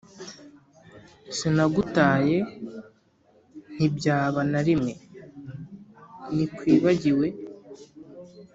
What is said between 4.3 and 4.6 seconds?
nta